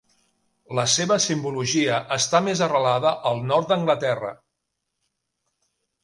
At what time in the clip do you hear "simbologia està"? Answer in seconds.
1.25-2.41